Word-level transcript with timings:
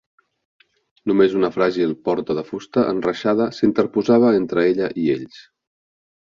Només 1.09 1.35
una 1.39 1.51
fràgil 1.57 1.93
porta 2.09 2.37
de 2.39 2.45
fusta 2.47 2.87
enreixada 2.95 3.47
s'interposava 3.59 4.33
entre 4.39 4.65
ella 4.71 4.91
i 5.05 5.07
ells. 5.19 5.45